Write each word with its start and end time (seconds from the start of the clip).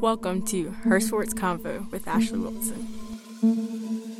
Welcome 0.00 0.46
to 0.46 0.70
Her 0.70 1.00
Sports 1.00 1.34
Convo 1.34 1.90
with 1.90 2.08
Ashley 2.08 2.38
Wilson. 2.38 4.16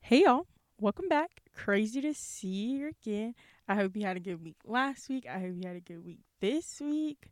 Hey 0.00 0.22
y'all, 0.22 0.46
welcome 0.80 1.08
back. 1.08 1.42
Crazy 1.56 2.00
to 2.02 2.14
see 2.14 2.46
you 2.46 2.92
again. 3.02 3.34
I 3.66 3.74
hope 3.74 3.96
you 3.96 4.06
had 4.06 4.16
a 4.16 4.20
good 4.20 4.40
week 4.44 4.58
last 4.64 5.08
week. 5.08 5.26
I 5.28 5.40
hope 5.40 5.54
you 5.56 5.66
had 5.66 5.74
a 5.74 5.80
good 5.80 6.04
week 6.04 6.20
this 6.40 6.80
week. 6.80 7.30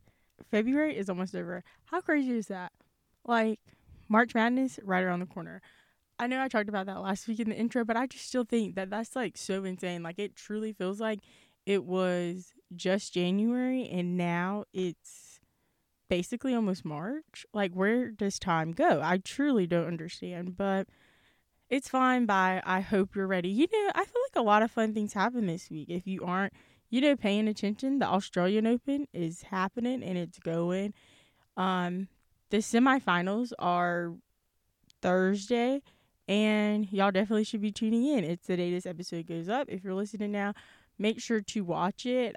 February 0.51 0.97
is 0.97 1.07
almost 1.07 1.33
over. 1.33 1.63
How 1.85 2.01
crazy 2.01 2.37
is 2.37 2.47
that? 2.47 2.73
Like 3.23 3.61
March 4.09 4.35
Madness 4.35 4.81
right 4.83 5.03
around 5.05 5.21
the 5.21 5.27
corner. 5.27 5.61
I 6.19 6.27
know 6.27 6.41
I 6.41 6.49
talked 6.49 6.67
about 6.67 6.87
that 6.87 6.99
last 7.01 7.29
week 7.29 7.39
in 7.39 7.47
the 7.49 7.55
intro, 7.55 7.85
but 7.85 7.95
I 7.95 8.05
just 8.05 8.27
still 8.27 8.43
think 8.43 8.75
that 8.75 8.89
that's 8.89 9.15
like 9.15 9.37
so 9.37 9.63
insane. 9.63 10.03
Like 10.03 10.19
it 10.19 10.35
truly 10.35 10.73
feels 10.73 10.99
like 10.99 11.19
it 11.65 11.85
was 11.85 12.51
just 12.75 13.13
January 13.13 13.87
and 13.87 14.17
now 14.17 14.65
it's 14.73 15.26
basically 16.09 16.53
almost 16.53 16.85
March. 16.85 17.45
Like 17.53 17.73
where 17.73 18.09
does 18.11 18.39
time 18.39 18.71
go? 18.71 19.01
I 19.03 19.17
truly 19.17 19.67
don't 19.67 19.87
understand, 19.87 20.57
but 20.57 20.87
it's 21.69 21.89
fine 21.89 22.25
by 22.25 22.61
I 22.65 22.81
hope 22.81 23.15
you're 23.15 23.27
ready. 23.27 23.49
You 23.49 23.67
know, 23.71 23.91
I 23.95 24.05
feel 24.05 24.21
like 24.29 24.41
a 24.41 24.45
lot 24.45 24.63
of 24.63 24.71
fun 24.71 24.93
things 24.93 25.13
happen 25.13 25.47
this 25.47 25.69
week. 25.69 25.89
If 25.89 26.07
you 26.07 26.23
aren't, 26.23 26.53
you 26.89 27.01
know, 27.01 27.15
paying 27.15 27.47
attention, 27.47 27.99
the 27.99 28.07
Australian 28.07 28.67
Open 28.67 29.07
is 29.13 29.43
happening 29.43 30.03
and 30.03 30.17
it's 30.17 30.39
going. 30.39 30.93
Um 31.55 32.07
the 32.49 32.57
semifinals 32.57 33.51
are 33.59 34.13
Thursday 35.01 35.81
and 36.27 36.91
y'all 36.91 37.11
definitely 37.11 37.43
should 37.43 37.61
be 37.61 37.71
tuning 37.71 38.05
in. 38.05 38.23
It's 38.23 38.47
the 38.47 38.57
day 38.57 38.71
this 38.71 38.85
episode 38.85 39.27
goes 39.27 39.49
up. 39.49 39.67
If 39.69 39.83
you're 39.83 39.93
listening 39.93 40.31
now, 40.31 40.53
make 40.97 41.21
sure 41.21 41.41
to 41.41 41.61
watch 41.61 42.05
it. 42.05 42.35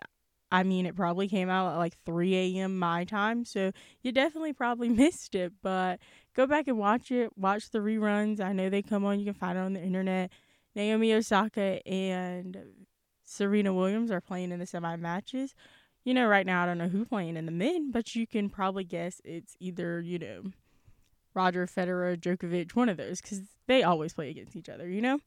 I 0.53 0.63
mean, 0.65 0.87
it 0.87 0.97
probably 0.97 1.29
came 1.29 1.49
out 1.49 1.73
at 1.73 1.79
like 1.79 1.97
3 2.05 2.35
a.m. 2.35 2.79
my 2.79 3.05
time, 3.05 3.45
so 3.45 3.73
you 4.03 4.13
definitely 4.13 4.53
probably 4.53 4.89
missed 5.05 5.35
it. 5.35 5.53
But 5.63 6.01
go 6.35 6.47
back 6.47 6.69
and 6.69 6.79
watch 6.79 7.11
it. 7.11 7.37
Watch 7.37 7.71
the 7.71 7.79
reruns. 7.79 8.41
I 8.41 8.53
know 8.53 8.69
they 8.69 8.83
come 8.83 9.05
on. 9.05 9.19
You 9.19 9.27
can 9.27 9.35
find 9.35 9.57
it 9.57 9.63
on 9.63 9.73
the 9.73 9.83
internet. 9.83 10.31
Naomi 10.75 11.13
Osaka 11.15 11.87
and 11.87 12.57
Serena 13.25 13.73
Williams 13.73 14.11
are 14.11 14.21
playing 14.21 14.53
in 14.53 14.59
the 14.59 14.67
semi 14.67 14.97
matches. 14.97 15.55
You 16.05 16.15
know, 16.15 16.27
right 16.27 16.47
now 16.47 16.63
I 16.63 16.67
don't 16.67 16.79
know 16.79 16.89
who 16.89 17.05
playing 17.05 17.37
in 17.37 17.47
the 17.47 17.53
men, 17.53 17.91
but 17.91 18.15
you 18.17 18.27
can 18.27 18.49
probably 18.49 18.85
guess 18.85 19.21
it's 19.25 19.57
either 19.61 20.01
you 20.01 20.19
know 20.19 20.43
Roger 21.35 21.67
Federer, 21.67 22.17
Djokovic, 22.17 22.75
one 22.75 22.89
of 22.89 22.97
those, 22.97 23.21
because 23.21 23.43
they 23.67 23.83
always 23.83 24.15
play 24.15 24.31
against 24.31 24.57
each 24.57 24.69
other, 24.69 24.89
you 24.89 25.01
know? 25.01 25.21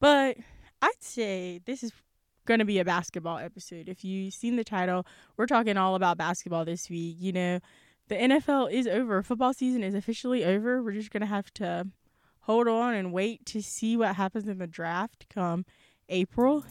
But 0.00 0.36
I'd 0.80 0.92
say 1.00 1.60
this 1.64 1.82
is 1.82 1.92
going 2.44 2.58
to 2.58 2.64
be 2.64 2.78
a 2.78 2.84
basketball 2.84 3.38
episode. 3.38 3.88
If 3.88 4.04
you've 4.04 4.34
seen 4.34 4.56
the 4.56 4.64
title, 4.64 5.06
we're 5.36 5.46
talking 5.46 5.76
all 5.76 5.94
about 5.94 6.18
basketball 6.18 6.64
this 6.64 6.88
week. 6.90 7.16
You 7.18 7.32
know, 7.32 7.60
the 8.08 8.16
NFL 8.16 8.70
is 8.70 8.86
over, 8.86 9.22
football 9.22 9.54
season 9.54 9.82
is 9.82 9.94
officially 9.94 10.44
over. 10.44 10.82
We're 10.82 10.92
just 10.92 11.10
going 11.10 11.22
to 11.22 11.26
have 11.26 11.52
to 11.54 11.86
hold 12.40 12.68
on 12.68 12.94
and 12.94 13.12
wait 13.12 13.46
to 13.46 13.62
see 13.62 13.96
what 13.96 14.16
happens 14.16 14.46
in 14.46 14.58
the 14.58 14.66
draft 14.66 15.26
come 15.32 15.64
April. 16.08 16.64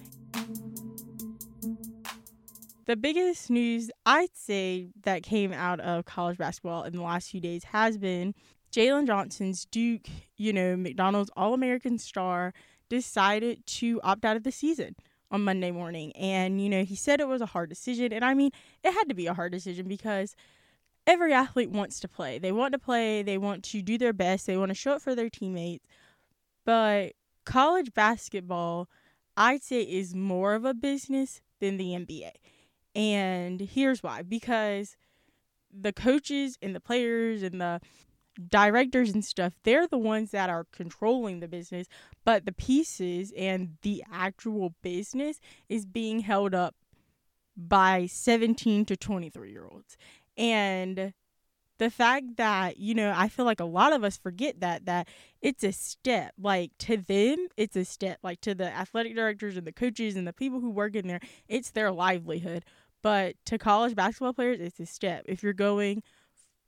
The 2.86 2.96
biggest 2.96 3.50
news 3.50 3.90
I'd 4.06 4.36
say 4.36 4.90
that 5.04 5.24
came 5.24 5.54
out 5.54 5.80
of 5.80 6.06
college 6.06 6.38
basketball 6.38 6.84
in 6.84 6.94
the 6.94 7.02
last 7.02 7.32
few 7.32 7.40
days 7.40 7.64
has 7.64 7.98
been 7.98 8.36
Jalen 8.72 9.08
Johnson's 9.08 9.66
Duke, 9.66 10.08
you 10.36 10.52
know, 10.52 10.76
McDonald's 10.76 11.32
All 11.36 11.54
American 11.54 11.98
star, 11.98 12.54
decided 12.90 13.66
to 13.66 14.02
opt 14.04 14.26
out 14.26 14.36
of 14.36 14.44
the 14.44 14.52
season 14.52 14.96
on 15.34 15.44
Monday 15.44 15.72
morning. 15.72 16.16
And, 16.16 16.62
you 16.62 16.70
know, 16.70 16.86
he 16.86 16.96
said 16.96 17.20
it 17.20 17.28
was 17.28 17.42
a 17.42 17.48
hard 17.48 17.68
decision. 17.68 18.14
And 18.14 18.24
I 18.24 18.36
mean, 18.36 18.52
it 18.84 18.94
had 18.94 19.10
to 19.10 19.16
be 19.16 19.26
a 19.26 19.34
hard 19.34 19.52
decision 19.52 19.88
because 19.88 20.36
every 21.08 21.34
athlete 21.34 21.72
wants 21.72 22.00
to 22.02 22.08
play. 22.08 22.38
They 22.38 22.52
want 22.52 22.72
to 22.74 22.80
play, 22.80 23.24
they 23.24 23.40
want 23.40 23.64
to 23.66 23.82
do 23.82 23.98
their 23.98 24.14
best, 24.14 24.46
they 24.46 24.56
want 24.56 24.70
to 24.70 24.76
show 24.76 24.94
up 24.94 25.02
for 25.02 25.16
their 25.16 25.30
teammates. 25.30 25.86
But 26.66 27.14
college 27.46 27.94
basketball, 27.94 28.88
I'd 29.36 29.64
say, 29.64 29.82
is 29.82 30.14
more 30.14 30.54
of 30.54 30.66
a 30.66 30.74
business 30.74 31.42
than 31.60 31.78
the 31.78 31.94
NBA. 31.94 32.32
And 32.96 33.60
here's 33.60 34.04
why 34.04 34.22
because 34.22 34.96
the 35.76 35.92
coaches 35.92 36.60
and 36.62 36.76
the 36.76 36.80
players 36.80 37.42
and 37.42 37.60
the 37.60 37.82
directors 38.50 39.12
and 39.12 39.24
stuff, 39.24 39.54
they're 39.64 39.88
the 39.88 39.98
ones 39.98 40.32
that 40.32 40.50
are 40.50 40.66
controlling 40.72 41.40
the 41.40 41.48
business, 41.48 41.88
but 42.26 42.46
the 42.46 42.52
pieces 42.52 43.32
and 43.38 43.78
the 43.82 44.04
actual 44.12 44.74
business 44.82 45.40
is 45.70 45.86
being 45.86 46.20
held 46.20 46.54
up 46.54 46.76
by 47.56 48.06
17 48.06 48.86
to 48.86 48.98
23 48.98 49.52
year 49.52 49.68
olds. 49.72 49.98
And 50.38 51.14
the 51.80 51.90
fact 51.90 52.38
that, 52.38 52.78
you 52.78 52.94
know, 52.96 53.14
I 53.16 53.28
feel 53.28 53.46
like 53.46 53.60
a 53.60 53.66
lot 53.66 53.94
of 53.94 54.04
us 54.04 54.18
forget 54.18 54.60
that 54.62 54.86
that 54.86 55.08
it's 55.42 55.64
a 55.64 55.72
step. 55.72 56.34
Like 56.40 56.72
to 56.80 56.98
them, 56.98 57.48
it's 57.58 57.76
a 57.76 57.86
step. 57.86 58.20
Like 58.24 58.42
to 58.42 58.56
the 58.56 58.74
athletic 58.74 59.16
directors 59.16 59.58
and 59.58 59.68
the 59.68 59.74
coaches 59.74 60.16
and 60.16 60.28
the 60.28 60.34
people 60.34 60.60
who 60.60 60.70
work 60.70 60.96
in 60.96 61.08
there, 61.08 61.20
it's 61.48 61.72
their 61.72 61.92
livelihood. 61.92 62.64
But 63.02 63.36
to 63.46 63.58
college 63.58 63.96
basketball 63.96 64.34
players, 64.34 64.60
it's 64.60 64.80
a 64.80 64.86
step. 64.86 65.26
If 65.28 65.44
you're 65.44 65.54
going 65.54 66.04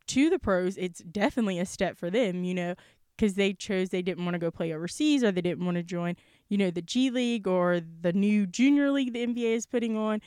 to 0.07 0.29
the 0.29 0.39
pros, 0.39 0.77
it's 0.77 0.99
definitely 0.99 1.59
a 1.59 1.65
step 1.65 1.97
for 1.97 2.09
them, 2.09 2.43
you 2.43 2.53
know, 2.53 2.75
because 3.15 3.35
they 3.35 3.53
chose 3.53 3.89
they 3.89 4.01
didn't 4.01 4.25
want 4.25 4.35
to 4.35 4.39
go 4.39 4.51
play 4.51 4.73
overseas 4.73 5.23
or 5.23 5.31
they 5.31 5.41
didn't 5.41 5.65
want 5.65 5.75
to 5.75 5.83
join, 5.83 6.15
you 6.49 6.57
know, 6.57 6.69
the 6.69 6.81
G 6.81 7.09
League 7.09 7.47
or 7.47 7.79
the 8.01 8.13
new 8.13 8.45
junior 8.45 8.91
league 8.91 9.13
the 9.13 9.25
NBA 9.25 9.55
is 9.55 9.65
putting 9.65 9.95
on. 9.97 10.21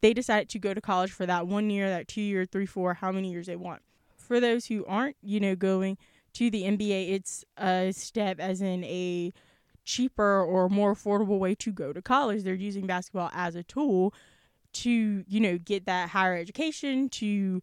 They 0.00 0.12
decided 0.12 0.48
to 0.50 0.58
go 0.58 0.74
to 0.74 0.80
college 0.80 1.12
for 1.12 1.26
that 1.26 1.46
one 1.46 1.70
year, 1.70 1.88
that 1.88 2.08
two 2.08 2.22
year, 2.22 2.44
three, 2.44 2.66
four, 2.66 2.94
how 2.94 3.12
many 3.12 3.30
years 3.30 3.46
they 3.46 3.56
want. 3.56 3.82
For 4.16 4.40
those 4.40 4.66
who 4.66 4.84
aren't, 4.86 5.16
you 5.22 5.38
know, 5.38 5.54
going 5.54 5.96
to 6.34 6.50
the 6.50 6.62
NBA, 6.62 7.12
it's 7.12 7.44
a 7.56 7.92
step 7.92 8.40
as 8.40 8.60
in 8.60 8.82
a 8.84 9.32
cheaper 9.84 10.42
or 10.42 10.68
more 10.68 10.94
affordable 10.94 11.38
way 11.38 11.54
to 11.56 11.72
go 11.72 11.92
to 11.92 12.02
college. 12.02 12.42
They're 12.42 12.54
using 12.54 12.86
basketball 12.86 13.30
as 13.32 13.54
a 13.54 13.62
tool 13.62 14.14
to, 14.74 15.24
you 15.26 15.40
know, 15.40 15.58
get 15.58 15.86
that 15.86 16.08
higher 16.10 16.34
education, 16.34 17.08
to 17.10 17.62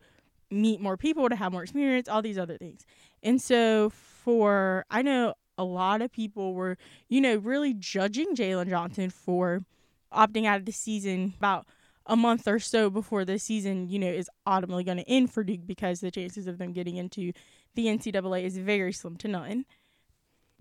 meet 0.52 0.82
more 0.82 0.98
people, 0.98 1.30
to 1.30 1.36
have 1.36 1.52
more 1.52 1.64
experience, 1.64 2.08
all 2.08 2.22
these 2.22 2.38
other 2.38 2.58
things. 2.58 2.86
And 3.24 3.42
so 3.42 3.90
for 3.90 4.86
I 4.90 5.02
know 5.02 5.34
a 5.58 5.64
lot 5.64 6.02
of 6.02 6.12
people 6.12 6.54
were, 6.54 6.78
you 7.08 7.22
know, 7.22 7.36
really 7.36 7.74
judging 7.74 8.36
Jalen 8.36 8.70
Johnson 8.70 9.10
for 9.10 9.62
opting 10.14 10.46
out 10.46 10.60
of 10.60 10.66
the 10.66 10.72
season 10.72 11.34
about 11.38 11.68
a 12.06 12.16
month 12.16 12.48
or 12.48 12.60
so 12.60 12.90
before 12.90 13.24
the 13.26 13.38
season, 13.38 13.88
you 13.88 14.00
know, 14.00 14.08
is 14.08 14.30
ultimately 14.48 14.84
going 14.84 14.98
to 14.98 15.10
end 15.10 15.32
for 15.32 15.44
Duke 15.44 15.68
because 15.68 16.00
the 16.00 16.10
chances 16.10 16.48
of 16.48 16.58
them 16.58 16.74
getting 16.74 16.98
into 16.98 17.32
the 17.76 17.86
NCAA 17.86 18.44
is 18.44 18.58
very 18.58 18.92
slim 18.92 19.16
to 19.18 19.28
none 19.28 19.66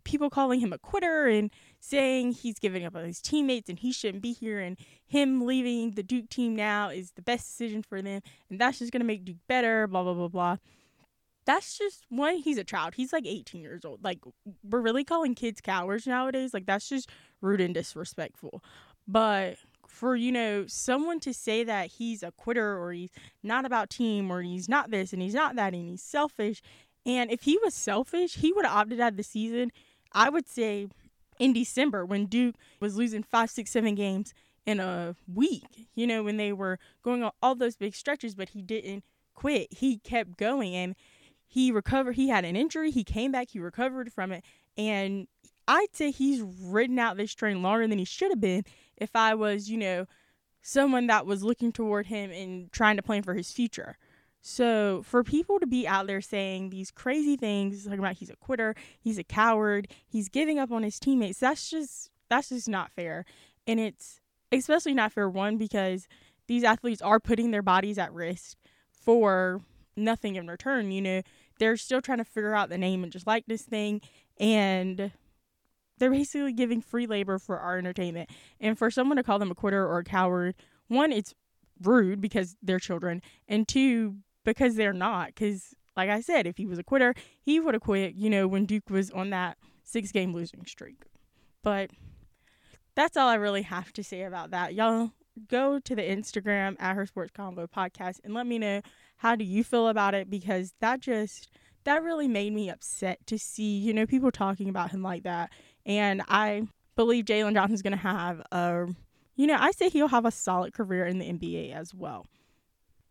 people 0.08 0.30
calling 0.30 0.58
him 0.58 0.72
a 0.72 0.78
quitter 0.78 1.26
and 1.26 1.50
saying 1.80 2.32
he's 2.32 2.58
giving 2.58 2.84
up 2.84 2.96
on 2.96 3.04
his 3.04 3.20
teammates 3.20 3.68
and 3.68 3.78
he 3.78 3.92
shouldn't 3.92 4.22
be 4.22 4.32
here 4.32 4.58
and 4.58 4.78
him 5.06 5.44
leaving 5.44 5.92
the 5.92 6.02
Duke 6.02 6.30
team 6.30 6.56
now 6.56 6.88
is 6.88 7.12
the 7.12 7.22
best 7.22 7.46
decision 7.46 7.82
for 7.82 8.00
them 8.00 8.22
and 8.48 8.58
that's 8.58 8.78
just 8.78 8.90
going 8.90 9.00
to 9.00 9.06
make 9.06 9.24
Duke 9.24 9.36
better, 9.46 9.86
blah, 9.86 10.02
blah, 10.02 10.14
blah, 10.14 10.28
blah. 10.28 10.56
That's 11.44 11.78
just 11.78 12.04
one, 12.08 12.38
he's 12.38 12.58
a 12.58 12.64
child. 12.64 12.94
He's 12.94 13.12
like 13.12 13.26
18 13.26 13.60
years 13.60 13.84
old. 13.84 14.02
Like, 14.04 14.18
we're 14.62 14.80
really 14.80 15.04
calling 15.04 15.34
kids 15.34 15.60
cowards 15.60 16.06
nowadays. 16.06 16.52
Like, 16.52 16.66
that's 16.66 16.88
just 16.88 17.08
rude 17.40 17.60
and 17.60 17.72
disrespectful. 17.72 18.62
But 19.06 19.56
for, 19.86 20.14
you 20.14 20.30
know, 20.30 20.66
someone 20.66 21.20
to 21.20 21.32
say 21.32 21.64
that 21.64 21.92
he's 21.92 22.22
a 22.22 22.32
quitter 22.32 22.78
or 22.78 22.92
he's 22.92 23.10
not 23.42 23.64
about 23.64 23.88
team 23.88 24.30
or 24.30 24.42
he's 24.42 24.68
not 24.68 24.90
this 24.90 25.14
and 25.14 25.22
he's 25.22 25.34
not 25.34 25.56
that 25.56 25.72
and 25.72 25.88
he's 25.88 26.02
selfish. 26.02 26.60
And 27.06 27.30
if 27.30 27.42
he 27.42 27.58
was 27.64 27.74
selfish, 27.74 28.34
he 28.34 28.52
would 28.52 28.66
have 28.66 28.76
opted 28.76 29.00
out 29.00 29.12
of 29.12 29.16
the 29.16 29.22
season 29.22 29.72
I 30.12 30.28
would 30.28 30.48
say 30.48 30.88
in 31.38 31.52
December 31.52 32.04
when 32.04 32.26
Duke 32.26 32.56
was 32.80 32.96
losing 32.96 33.22
five, 33.22 33.50
six, 33.50 33.70
seven 33.70 33.94
games 33.94 34.34
in 34.66 34.80
a 34.80 35.14
week, 35.32 35.88
you 35.94 36.06
know, 36.06 36.22
when 36.22 36.36
they 36.36 36.52
were 36.52 36.78
going 37.02 37.22
on 37.22 37.30
all 37.42 37.54
those 37.54 37.76
big 37.76 37.94
stretches, 37.94 38.34
but 38.34 38.50
he 38.50 38.62
didn't 38.62 39.04
quit. 39.34 39.72
He 39.72 39.98
kept 39.98 40.36
going 40.36 40.74
and 40.74 40.94
he 41.46 41.72
recovered. 41.72 42.16
He 42.16 42.28
had 42.28 42.44
an 42.44 42.56
injury. 42.56 42.90
He 42.90 43.04
came 43.04 43.32
back. 43.32 43.48
He 43.50 43.58
recovered 43.58 44.12
from 44.12 44.32
it. 44.32 44.44
And 44.76 45.26
I'd 45.66 45.94
say 45.94 46.10
he's 46.10 46.42
ridden 46.42 46.98
out 46.98 47.16
this 47.16 47.34
train 47.34 47.62
longer 47.62 47.86
than 47.86 47.98
he 47.98 48.04
should 48.04 48.30
have 48.30 48.40
been 48.40 48.64
if 48.96 49.14
I 49.14 49.34
was, 49.34 49.70
you 49.70 49.78
know, 49.78 50.06
someone 50.62 51.06
that 51.06 51.24
was 51.24 51.42
looking 51.42 51.72
toward 51.72 52.06
him 52.06 52.30
and 52.30 52.70
trying 52.72 52.96
to 52.96 53.02
plan 53.02 53.22
for 53.22 53.34
his 53.34 53.50
future. 53.50 53.96
So 54.40 55.02
for 55.04 55.24
people 55.24 55.58
to 55.60 55.66
be 55.66 55.86
out 55.86 56.06
there 56.06 56.20
saying 56.20 56.70
these 56.70 56.90
crazy 56.90 57.36
things, 57.36 57.84
talking 57.84 57.98
about 57.98 58.16
he's 58.16 58.30
a 58.30 58.36
quitter, 58.36 58.74
he's 59.00 59.18
a 59.18 59.24
coward, 59.24 59.88
he's 60.06 60.28
giving 60.28 60.58
up 60.58 60.70
on 60.70 60.82
his 60.82 60.98
teammates, 60.98 61.40
that's 61.40 61.68
just 61.70 62.10
that's 62.28 62.50
just 62.50 62.68
not 62.68 62.90
fair. 62.92 63.24
And 63.66 63.80
it's 63.80 64.20
especially 64.52 64.94
not 64.94 65.12
fair 65.12 65.28
one 65.28 65.56
because 65.56 66.06
these 66.46 66.64
athletes 66.64 67.02
are 67.02 67.20
putting 67.20 67.50
their 67.50 67.62
bodies 67.62 67.98
at 67.98 68.12
risk 68.12 68.56
for 68.90 69.60
nothing 69.96 70.36
in 70.36 70.46
return, 70.46 70.90
you 70.90 71.02
know. 71.02 71.22
They're 71.58 71.76
still 71.76 72.00
trying 72.00 72.18
to 72.18 72.24
figure 72.24 72.54
out 72.54 72.68
the 72.68 72.78
name 72.78 73.02
and 73.02 73.12
just 73.12 73.26
like 73.26 73.44
this 73.46 73.62
thing 73.62 74.00
and 74.38 75.10
they're 75.98 76.10
basically 76.10 76.52
giving 76.52 76.80
free 76.80 77.06
labor 77.06 77.38
for 77.38 77.58
our 77.58 77.78
entertainment. 77.78 78.30
And 78.60 78.78
for 78.78 78.90
someone 78.90 79.16
to 79.16 79.22
call 79.22 79.38
them 79.38 79.50
a 79.50 79.54
quitter 79.54 79.84
or 79.84 79.98
a 79.98 80.04
coward, 80.04 80.54
one, 80.86 81.12
it's 81.12 81.34
rude 81.82 82.20
because 82.20 82.56
they're 82.62 82.78
children, 82.78 83.22
and 83.46 83.66
two, 83.68 84.16
because 84.44 84.76
they're 84.76 84.92
not. 84.92 85.28
Because, 85.28 85.74
like 85.96 86.10
I 86.10 86.20
said, 86.20 86.46
if 86.46 86.56
he 86.56 86.66
was 86.66 86.78
a 86.78 86.84
quitter, 86.84 87.14
he 87.40 87.60
would 87.60 87.74
have 87.74 87.82
quit, 87.82 88.14
you 88.14 88.30
know, 88.30 88.46
when 88.48 88.66
Duke 88.66 88.90
was 88.90 89.10
on 89.10 89.30
that 89.30 89.58
six 89.84 90.12
game 90.12 90.34
losing 90.34 90.64
streak. 90.66 91.04
But 91.62 91.90
that's 92.94 93.16
all 93.16 93.28
I 93.28 93.34
really 93.34 93.62
have 93.62 93.92
to 93.94 94.04
say 94.04 94.22
about 94.22 94.50
that. 94.50 94.74
Y'all 94.74 95.12
go 95.46 95.78
to 95.78 95.94
the 95.94 96.02
Instagram 96.02 96.76
at 96.80 96.96
her 96.96 97.06
sports 97.06 97.32
convo 97.36 97.68
podcast 97.68 98.18
and 98.24 98.34
let 98.34 98.46
me 98.46 98.58
know 98.58 98.82
how 99.18 99.36
do 99.36 99.44
you 99.44 99.62
feel 99.62 99.88
about 99.88 100.14
it 100.14 100.28
because 100.28 100.74
that 100.80 101.00
just 101.00 101.48
that 101.84 102.02
really 102.02 102.28
made 102.28 102.52
me 102.52 102.68
upset 102.68 103.24
to 103.26 103.38
see, 103.38 103.78
you 103.78 103.94
know, 103.94 104.06
people 104.06 104.30
talking 104.30 104.68
about 104.68 104.90
him 104.90 105.02
like 105.02 105.22
that. 105.22 105.50
And 105.86 106.22
I 106.28 106.66
believe 106.96 107.24
Jalen 107.24 107.54
Johnson's 107.54 107.82
gonna 107.82 107.96
have 107.96 108.42
a 108.52 108.88
you 109.36 109.46
know, 109.46 109.56
I 109.58 109.70
say 109.70 109.88
he'll 109.88 110.08
have 110.08 110.26
a 110.26 110.32
solid 110.32 110.74
career 110.74 111.06
in 111.06 111.20
the 111.20 111.32
NBA 111.32 111.72
as 111.72 111.94
well. 111.94 112.26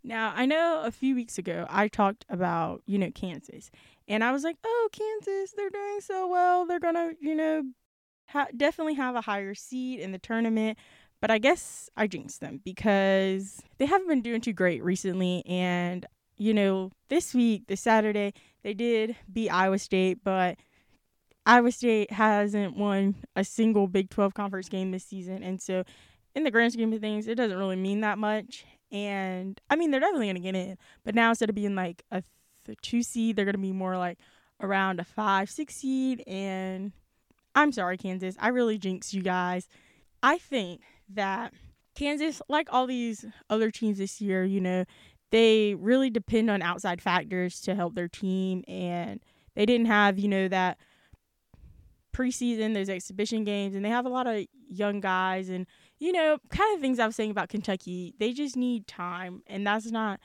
Now, 0.04 0.34
I 0.36 0.46
know 0.46 0.84
a 0.86 0.92
few 0.92 1.16
weeks 1.16 1.38
ago 1.38 1.66
I 1.70 1.88
talked 1.88 2.26
about, 2.30 2.82
you 2.86 2.98
know, 2.98 3.12
Kansas. 3.12 3.72
And 4.08 4.24
I 4.24 4.32
was 4.32 4.44
like, 4.44 4.58
oh, 4.64 4.90
Kansas, 4.92 5.54
they're 5.56 5.70
doing 5.70 6.00
so 6.02 6.28
well. 6.28 6.66
They're 6.66 6.80
going 6.80 6.96
to, 6.96 7.16
you 7.20 7.36
know, 7.36 7.64
ha- 8.30 8.48
definitely 8.56 8.94
have 8.96 9.16
a 9.16 9.22
higher 9.22 9.54
seed 9.54 10.00
in 10.00 10.12
the 10.12 10.20
tournament. 10.20 10.78
But 11.20 11.32
I 11.32 11.40
guess 11.40 11.90
I 11.98 12.08
jinxed 12.08 12.42
them 12.42 12.62
because 12.64 13.62
they 13.80 13.86
haven't 13.86 14.08
been 14.08 14.22
doing 14.22 14.42
too 14.42 14.54
great 14.54 14.84
recently. 14.84 15.44
And, 15.46 16.06
you 16.38 16.54
know, 16.54 16.92
this 17.10 17.34
week, 17.34 17.68
this 17.68 17.82
Saturday, 17.82 18.34
they 18.64 18.74
did 18.74 19.16
beat 19.32 19.50
Iowa 19.50 19.80
State, 19.80 20.24
but 20.24 20.58
Iowa 21.46 21.72
State 21.72 22.12
hasn't 22.12 22.78
won 22.78 23.16
a 23.36 23.44
single 23.44 23.88
Big 23.88 24.10
12 24.10 24.34
conference 24.36 24.70
game 24.70 24.92
this 24.92 25.06
season. 25.06 25.42
And 25.44 25.62
so, 25.62 25.84
in 26.36 26.44
the 26.44 26.52
grand 26.52 26.74
scheme 26.74 26.94
of 26.94 27.02
things, 27.02 27.28
it 27.28 27.36
doesn't 27.36 27.58
really 27.58 27.76
mean 27.76 28.02
that 28.02 28.20
much. 28.20 28.66
And 28.92 29.60
I 29.69 29.75
mean, 29.75 29.92
they're 29.92 30.00
definitely 30.00 30.28
going 30.28 30.36
to 30.36 30.42
get 30.42 30.56
in. 30.56 30.78
But 31.04 31.16
now, 31.16 31.30
instead 31.30 31.50
of 31.50 31.56
being 31.56 31.75
like 31.75 32.04
a 32.12 32.24
th- 32.66 32.78
two 32.81 33.04
seed, 33.04 33.36
they're 33.36 33.45
going 33.45 33.54
to 33.54 33.60
be 33.60 33.74
more 33.74 33.98
like 33.98 34.19
around 34.62 35.00
a 35.00 35.04
five, 35.04 35.50
six 35.50 35.75
seed. 35.75 36.24
And 36.28 36.92
I'm 37.56 37.72
sorry, 37.72 37.98
Kansas. 37.98 38.36
I 38.39 38.50
really 38.50 38.78
jinxed 38.78 39.13
you 39.13 39.22
guys. 39.22 39.68
I 40.24 40.38
think 40.38 40.81
that 41.10 41.54
Kansas, 41.95 42.42
like 42.48 42.68
all 42.72 42.88
these 42.88 43.25
other 43.50 43.72
teams 43.72 43.98
this 43.98 44.22
year, 44.22 44.44
you 44.44 44.62
know, 44.62 44.86
they 45.31 45.75
really 45.75 46.10
depend 46.10 46.50
on 46.50 46.62
outside 46.62 47.01
factors 47.01 47.60
to 47.62 47.75
help 47.75 47.95
their 47.95 48.07
team. 48.07 48.63
And 48.68 49.19
they 49.56 49.66
didn't 49.66 49.88
have, 49.88 50.18
you 50.18 50.28
know, 50.28 50.48
that 50.48 50.78
preseason, 52.13 52.74
those 52.74 52.89
exhibition 52.89 53.44
games, 53.44 53.75
and 53.75 53.84
they 53.84 53.89
have 53.89 54.06
a 54.06 54.10
lot 54.10 54.28
of 54.28 54.45
young 54.69 55.01
guys 55.01 55.50
and, 55.50 55.68
you 56.00 56.12
know, 56.12 56.38
kind 56.50 56.76
of 56.76 56.82
things 56.82 57.00
I 57.00 57.06
was 57.06 57.16
saying 57.16 57.32
about 57.32 57.50
Kentucky. 57.50 58.14
They 58.20 58.34
just 58.34 58.56
need 58.56 58.88
time. 58.88 59.42
And 59.48 59.66
that's 59.66 59.92
not, 59.92 60.20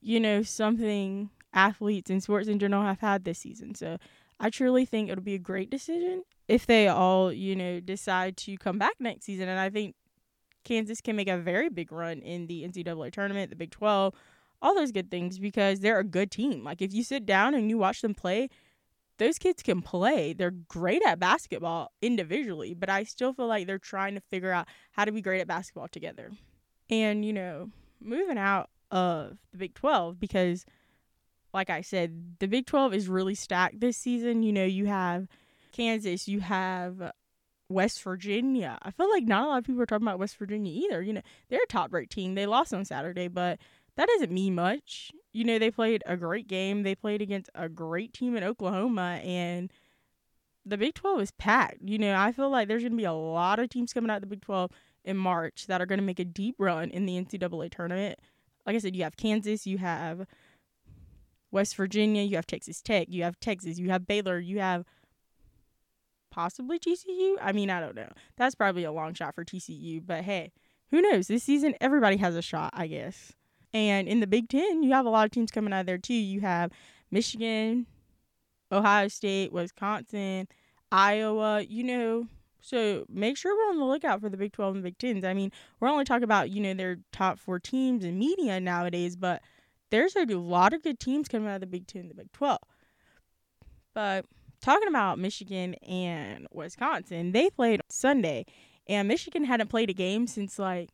you 0.00 0.20
know, 0.20 0.42
something 0.42 1.30
athletes 1.52 2.10
and 2.10 2.22
sports 2.22 2.48
in 2.48 2.58
general 2.58 2.82
have 2.82 3.00
had 3.00 3.24
this 3.24 3.38
season. 3.38 3.74
So 3.74 3.98
I 4.40 4.50
truly 4.50 4.84
think 4.84 5.10
it'll 5.10 5.24
be 5.24 5.34
a 5.34 5.38
great 5.38 5.70
decision 5.70 6.22
if 6.46 6.66
they 6.66 6.88
all, 6.88 7.32
you 7.32 7.54
know, 7.56 7.80
decide 7.80 8.36
to 8.38 8.56
come 8.56 8.78
back 8.78 8.94
next 9.00 9.24
season. 9.26 9.48
And 9.48 9.60
I 9.60 9.68
think 9.68 9.96
Kansas 10.64 11.00
can 11.00 11.16
make 11.16 11.28
a 11.28 11.38
very 11.38 11.68
big 11.68 11.92
run 11.92 12.20
in 12.20 12.46
the 12.46 12.62
NCAA 12.66 13.12
tournament, 13.12 13.50
the 13.50 13.56
Big 13.56 13.70
12, 13.70 14.14
all 14.62 14.74
those 14.74 14.92
good 14.92 15.10
things 15.10 15.38
because 15.38 15.80
they're 15.80 15.98
a 15.98 16.04
good 16.04 16.30
team. 16.30 16.64
Like 16.64 16.82
if 16.82 16.92
you 16.92 17.02
sit 17.02 17.26
down 17.26 17.54
and 17.54 17.70
you 17.70 17.78
watch 17.78 18.00
them 18.00 18.14
play, 18.14 18.48
those 19.18 19.38
kids 19.38 19.62
can 19.62 19.82
play. 19.82 20.32
They're 20.32 20.50
great 20.50 21.02
at 21.06 21.18
basketball 21.18 21.92
individually, 22.00 22.74
but 22.74 22.88
I 22.88 23.04
still 23.04 23.32
feel 23.32 23.46
like 23.46 23.66
they're 23.66 23.78
trying 23.78 24.14
to 24.14 24.20
figure 24.20 24.52
out 24.52 24.66
how 24.92 25.04
to 25.04 25.12
be 25.12 25.20
great 25.20 25.40
at 25.40 25.48
basketball 25.48 25.88
together. 25.88 26.30
And, 26.88 27.24
you 27.24 27.32
know, 27.32 27.70
moving 28.00 28.38
out 28.38 28.70
of 28.90 29.36
the 29.52 29.58
Big 29.58 29.74
12 29.74 30.18
because 30.18 30.64
like 31.52 31.70
I 31.70 31.80
said, 31.80 32.36
the 32.38 32.46
Big 32.46 32.66
12 32.66 32.94
is 32.94 33.08
really 33.08 33.34
stacked 33.34 33.80
this 33.80 33.96
season. 33.96 34.42
You 34.42 34.52
know, 34.52 34.64
you 34.64 34.86
have 34.86 35.28
Kansas, 35.72 36.28
you 36.28 36.40
have 36.40 37.12
West 37.68 38.02
Virginia. 38.02 38.78
I 38.82 38.90
feel 38.90 39.10
like 39.10 39.24
not 39.24 39.44
a 39.44 39.48
lot 39.48 39.58
of 39.58 39.64
people 39.64 39.82
are 39.82 39.86
talking 39.86 40.06
about 40.06 40.18
West 40.18 40.36
Virginia 40.36 40.72
either. 40.72 41.02
You 41.02 41.14
know, 41.14 41.22
they're 41.48 41.62
a 41.62 41.66
top 41.66 41.92
rate 41.92 42.10
team. 42.10 42.34
They 42.34 42.46
lost 42.46 42.72
on 42.72 42.84
Saturday, 42.84 43.28
but 43.28 43.58
that 43.98 44.06
doesn't 44.06 44.30
mean 44.30 44.54
much. 44.54 45.10
You 45.32 45.42
know, 45.42 45.58
they 45.58 45.72
played 45.72 46.04
a 46.06 46.16
great 46.16 46.46
game. 46.46 46.84
They 46.84 46.94
played 46.94 47.20
against 47.20 47.50
a 47.56 47.68
great 47.68 48.12
team 48.12 48.36
in 48.36 48.44
Oklahoma, 48.44 49.20
and 49.24 49.72
the 50.64 50.78
Big 50.78 50.94
12 50.94 51.20
is 51.20 51.30
packed. 51.32 51.82
You 51.82 51.98
know, 51.98 52.14
I 52.14 52.30
feel 52.30 52.48
like 52.48 52.68
there's 52.68 52.82
going 52.82 52.92
to 52.92 52.96
be 52.96 53.04
a 53.04 53.12
lot 53.12 53.58
of 53.58 53.68
teams 53.68 53.92
coming 53.92 54.08
out 54.08 54.18
of 54.18 54.20
the 54.20 54.28
Big 54.28 54.42
12 54.42 54.70
in 55.04 55.16
March 55.16 55.66
that 55.66 55.80
are 55.80 55.86
going 55.86 55.98
to 55.98 56.04
make 56.04 56.20
a 56.20 56.24
deep 56.24 56.54
run 56.60 56.90
in 56.90 57.06
the 57.06 57.20
NCAA 57.20 57.72
tournament. 57.72 58.20
Like 58.64 58.76
I 58.76 58.78
said, 58.78 58.94
you 58.94 59.02
have 59.02 59.16
Kansas, 59.16 59.66
you 59.66 59.78
have 59.78 60.28
West 61.50 61.74
Virginia, 61.74 62.22
you 62.22 62.36
have 62.36 62.46
Texas 62.46 62.80
Tech, 62.80 63.08
you 63.10 63.24
have 63.24 63.40
Texas, 63.40 63.80
you 63.80 63.90
have 63.90 64.06
Baylor, 64.06 64.38
you 64.38 64.60
have 64.60 64.84
possibly 66.30 66.78
TCU. 66.78 67.34
I 67.42 67.50
mean, 67.50 67.68
I 67.68 67.80
don't 67.80 67.96
know. 67.96 68.10
That's 68.36 68.54
probably 68.54 68.84
a 68.84 68.92
long 68.92 69.14
shot 69.14 69.34
for 69.34 69.44
TCU, 69.44 70.06
but 70.06 70.22
hey, 70.22 70.52
who 70.92 71.00
knows? 71.00 71.26
This 71.26 71.42
season, 71.42 71.74
everybody 71.80 72.18
has 72.18 72.36
a 72.36 72.42
shot, 72.42 72.70
I 72.74 72.86
guess. 72.86 73.32
And 73.78 74.08
in 74.08 74.18
the 74.18 74.26
Big 74.26 74.48
Ten, 74.48 74.82
you 74.82 74.90
have 74.90 75.06
a 75.06 75.08
lot 75.08 75.24
of 75.24 75.30
teams 75.30 75.52
coming 75.52 75.72
out 75.72 75.80
of 75.80 75.86
there 75.86 75.98
too. 75.98 76.12
You 76.12 76.40
have 76.40 76.72
Michigan, 77.12 77.86
Ohio 78.72 79.06
State, 79.06 79.52
Wisconsin, 79.52 80.48
Iowa, 80.90 81.62
you 81.62 81.84
know. 81.84 82.26
So 82.60 83.06
make 83.08 83.36
sure 83.36 83.54
we're 83.54 83.70
on 83.70 83.78
the 83.78 83.84
lookout 83.84 84.20
for 84.20 84.28
the 84.28 84.36
Big 84.36 84.52
12 84.52 84.74
and 84.74 84.84
Big 84.84 84.98
Tens. 84.98 85.24
I 85.24 85.32
mean, 85.32 85.52
we're 85.78 85.88
only 85.88 86.04
talking 86.04 86.24
about, 86.24 86.50
you 86.50 86.60
know, 86.60 86.74
their 86.74 86.98
top 87.12 87.38
four 87.38 87.60
teams 87.60 88.04
in 88.04 88.18
media 88.18 88.58
nowadays, 88.58 89.14
but 89.14 89.42
there's 89.90 90.16
a 90.16 90.24
lot 90.24 90.72
of 90.72 90.82
good 90.82 90.98
teams 90.98 91.28
coming 91.28 91.48
out 91.48 91.54
of 91.54 91.60
the 91.60 91.68
Big 91.68 91.86
Ten 91.86 92.02
and 92.02 92.10
the 92.10 92.16
Big 92.16 92.32
12. 92.32 92.58
But 93.94 94.26
talking 94.60 94.88
about 94.88 95.20
Michigan 95.20 95.74
and 95.74 96.48
Wisconsin, 96.52 97.30
they 97.30 97.48
played 97.48 97.80
on 97.80 97.90
Sunday, 97.90 98.44
and 98.88 99.06
Michigan 99.06 99.44
hadn't 99.44 99.68
played 99.68 99.88
a 99.88 99.94
game 99.94 100.26
since 100.26 100.58
like 100.58 100.90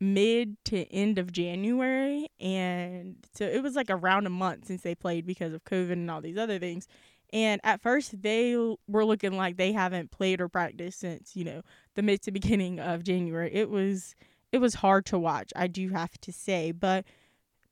mid 0.00 0.56
to 0.66 0.84
end 0.92 1.18
of 1.18 1.32
January. 1.32 2.28
And 2.40 3.16
so 3.34 3.44
it 3.44 3.62
was 3.62 3.76
like 3.76 3.90
around 3.90 4.26
a 4.26 4.30
month 4.30 4.66
since 4.66 4.82
they 4.82 4.94
played 4.94 5.26
because 5.26 5.52
of 5.52 5.64
COVID 5.64 5.92
and 5.92 6.10
all 6.10 6.20
these 6.20 6.38
other 6.38 6.58
things. 6.58 6.86
And 7.32 7.60
at 7.64 7.82
first, 7.82 8.22
they 8.22 8.54
were 8.86 9.04
looking 9.04 9.36
like 9.36 9.56
they 9.56 9.72
haven't 9.72 10.10
played 10.10 10.40
or 10.40 10.48
practiced 10.48 11.00
since, 11.00 11.34
you 11.34 11.44
know, 11.44 11.62
the 11.94 12.02
mid 12.02 12.22
to 12.22 12.30
beginning 12.30 12.78
of 12.78 13.02
January. 13.02 13.50
It 13.52 13.70
was 13.70 14.14
it 14.52 14.58
was 14.58 14.74
hard 14.74 15.04
to 15.06 15.18
watch, 15.18 15.52
I 15.56 15.66
do 15.66 15.88
have 15.88 16.12
to 16.20 16.32
say. 16.32 16.70
But 16.70 17.04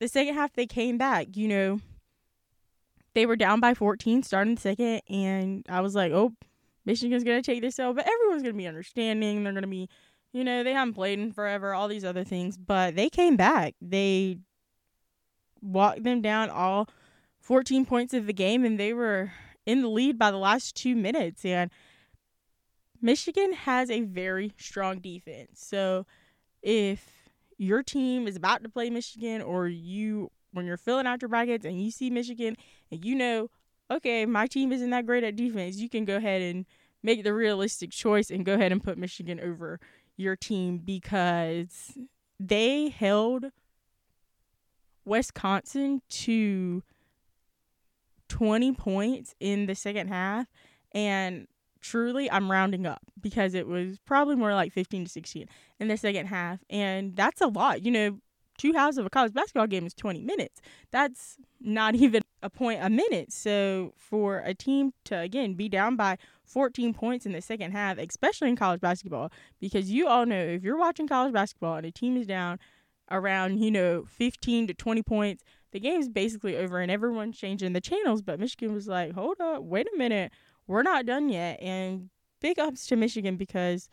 the 0.00 0.08
second 0.08 0.34
half 0.34 0.52
they 0.54 0.66
came 0.66 0.98
back, 0.98 1.36
you 1.36 1.46
know, 1.46 1.80
they 3.14 3.24
were 3.24 3.36
down 3.36 3.60
by 3.60 3.74
14 3.74 4.22
starting 4.24 4.56
the 4.56 4.60
second 4.60 5.02
and 5.08 5.64
I 5.68 5.80
was 5.80 5.94
like, 5.94 6.12
"Oh, 6.12 6.32
Michigan's 6.84 7.24
going 7.24 7.40
to 7.40 7.46
take 7.46 7.62
this 7.62 7.78
out, 7.78 7.96
but 7.96 8.06
everyone's 8.06 8.42
going 8.42 8.54
to 8.54 8.58
be 8.58 8.66
understanding. 8.66 9.44
They're 9.44 9.52
going 9.52 9.62
to 9.62 9.68
be, 9.68 9.88
you 10.32 10.44
know, 10.44 10.62
they 10.62 10.72
haven't 10.72 10.94
played 10.94 11.18
in 11.18 11.32
forever, 11.32 11.74
all 11.74 11.88
these 11.88 12.04
other 12.04 12.24
things, 12.24 12.56
but 12.56 12.96
they 12.96 13.08
came 13.08 13.36
back. 13.36 13.74
They 13.80 14.38
walked 15.60 16.02
them 16.02 16.22
down 16.22 16.50
all 16.50 16.88
14 17.40 17.84
points 17.84 18.14
of 18.14 18.26
the 18.26 18.32
game 18.32 18.64
and 18.64 18.78
they 18.78 18.92
were 18.92 19.32
in 19.66 19.82
the 19.82 19.88
lead 19.88 20.18
by 20.18 20.30
the 20.30 20.38
last 20.38 20.74
2 20.76 20.96
minutes 20.96 21.44
and 21.44 21.70
Michigan 23.00 23.52
has 23.52 23.90
a 23.90 24.02
very 24.02 24.52
strong 24.58 25.00
defense. 25.00 25.64
So 25.64 26.06
if 26.62 27.30
your 27.58 27.82
team 27.82 28.28
is 28.28 28.36
about 28.36 28.62
to 28.62 28.68
play 28.68 28.90
Michigan 28.90 29.42
or 29.42 29.66
you 29.68 30.30
when 30.52 30.66
you're 30.66 30.76
filling 30.76 31.06
out 31.06 31.22
your 31.22 31.28
brackets 31.28 31.64
and 31.64 31.82
you 31.82 31.90
see 31.90 32.10
Michigan 32.10 32.56
and 32.90 33.04
you 33.04 33.14
know, 33.14 33.48
okay, 33.90 34.26
my 34.26 34.46
team 34.46 34.72
isn't 34.72 34.90
that 34.90 35.06
great 35.06 35.24
at 35.24 35.36
defense, 35.36 35.76
you 35.76 35.88
can 35.88 36.04
go 36.04 36.16
ahead 36.16 36.42
and 36.42 36.66
make 37.02 37.24
the 37.24 37.34
realistic 37.34 37.90
choice 37.90 38.30
and 38.30 38.44
go 38.44 38.54
ahead 38.54 38.70
and 38.70 38.84
put 38.84 38.98
Michigan 38.98 39.40
over 39.40 39.80
your 40.16 40.36
team 40.36 40.78
because 40.78 41.92
they 42.38 42.88
held 42.88 43.46
Wisconsin 45.04 46.02
to 46.08 46.82
20 48.28 48.72
points 48.72 49.34
in 49.40 49.66
the 49.66 49.74
second 49.74 50.08
half. 50.08 50.46
And 50.92 51.46
truly 51.80 52.30
i'm 52.30 52.48
rounding 52.48 52.86
up 52.86 53.02
because 53.20 53.54
it 53.54 53.66
was 53.66 53.98
probably 54.06 54.36
more 54.36 54.54
like 54.54 54.72
15 54.72 55.04
to 55.04 55.10
16 55.10 55.48
in 55.80 55.88
the 55.88 55.96
second 55.96 56.26
half. 56.26 56.60
And 56.70 57.16
that's 57.16 57.40
a 57.40 57.48
lot. 57.48 57.82
You 57.82 57.90
know 57.90 58.18
two 58.58 58.72
halves 58.72 58.98
of 58.98 59.06
a 59.06 59.10
college 59.10 59.32
basketball 59.32 59.66
game 59.66 59.86
is 59.86 59.94
20 59.94 60.22
minutes. 60.22 60.60
That's 60.90 61.36
not 61.60 61.94
even 61.96 62.22
a 62.42 62.50
point 62.50 62.80
a 62.82 62.90
minute. 62.90 63.32
So 63.32 63.94
for 63.96 64.38
a 64.38 64.54
team 64.54 64.92
to 65.04 65.18
again 65.18 65.54
be 65.54 65.68
down 65.68 65.96
by 65.96 66.18
14 66.44 66.92
points 66.92 67.24
in 67.24 67.32
the 67.32 67.40
second 67.40 67.72
half 67.72 67.96
especially 67.96 68.48
in 68.48 68.56
college 68.56 68.80
basketball 68.80 69.30
because 69.58 69.90
you 69.90 70.06
all 70.06 70.26
know 70.26 70.38
if 70.38 70.62
you're 70.62 70.76
watching 70.76 71.08
college 71.08 71.32
basketball 71.32 71.76
and 71.76 71.86
a 71.86 71.90
team 71.90 72.16
is 72.16 72.26
down 72.26 72.58
around 73.10 73.58
you 73.58 73.70
know 73.70 74.04
15 74.06 74.66
to 74.66 74.74
20 74.74 75.02
points 75.02 75.44
the 75.70 75.80
game's 75.80 76.08
basically 76.08 76.56
over 76.56 76.80
and 76.80 76.90
everyone's 76.90 77.38
changing 77.38 77.72
the 77.72 77.80
channels. 77.80 78.22
But 78.22 78.38
michigan 78.38 78.74
was 78.74 78.86
like 78.86 79.12
hold 79.12 79.40
up 79.40 79.62
wait 79.62 79.86
a 79.92 79.96
minute. 79.96 80.32
We're 80.66 80.82
not 80.82 81.06
done 81.06 81.28
yet. 81.28 81.60
And 81.60 82.10
big 82.40 82.58
ups 82.58 82.86
to 82.86 82.96
Michigan 82.96 83.36
because 83.36 83.88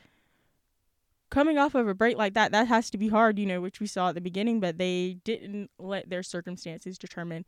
coming 1.30 1.58
off 1.58 1.76
of 1.76 1.88
a 1.88 1.94
break 1.94 2.18
like 2.18 2.34
that, 2.34 2.52
that 2.52 2.68
has 2.68 2.90
to 2.90 2.98
be 2.98 3.08
hard, 3.08 3.40
you 3.40 3.46
know, 3.46 3.62
which 3.62 3.80
we 3.80 3.88
saw 3.88 4.10
at 4.10 4.16
the 4.16 4.22
beginning, 4.22 4.60
but 4.60 4.78
they 4.78 5.18
didn't 5.24 5.70
let 5.78 6.10
their 6.10 6.24
circumstances 6.24 6.98
determine 6.98 7.46